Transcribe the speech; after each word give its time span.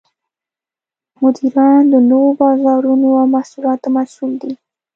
مدیران 1.21 1.81
د 1.93 1.95
نوو 2.09 2.29
بازارونو 2.41 3.07
او 3.19 3.25
محصولاتو 3.33 3.87
مسوول 3.95 4.33
دي. 4.41 4.53